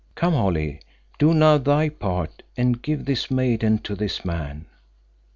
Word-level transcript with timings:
"Come, 0.15 0.33
Holly, 0.33 0.81
do 1.19 1.31
now 1.31 1.59
thy 1.59 1.89
part 1.89 2.41
and 2.57 2.81
give 2.81 3.05
this 3.05 3.29
maiden 3.29 3.77
to 3.83 3.93
this 3.93 4.25
man." 4.25 4.65